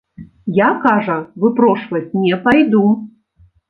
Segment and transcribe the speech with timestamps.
[0.59, 2.85] Я, кажа, выпрошваць не пайду.